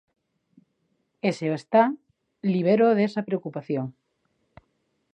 E, 1.27 1.29
se 1.37 1.45
o 1.53 1.55
está, 1.61 1.83
libéroo 2.53 2.95
desa 2.97 3.25
preocupación. 3.29 3.85